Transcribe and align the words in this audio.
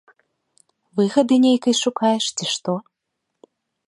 Выгады 0.99 1.35
нейкай 1.45 1.75
шукаеш, 1.81 2.25
ці 2.39 2.45
што? 2.53 2.71